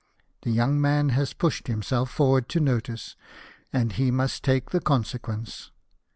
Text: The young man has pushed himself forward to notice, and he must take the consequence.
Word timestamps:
The 0.41 0.49
young 0.49 0.81
man 0.81 1.09
has 1.09 1.35
pushed 1.35 1.67
himself 1.67 2.09
forward 2.09 2.49
to 2.49 2.59
notice, 2.59 3.15
and 3.71 3.91
he 3.91 4.09
must 4.09 4.43
take 4.43 4.71
the 4.71 4.81
consequence. 4.81 5.69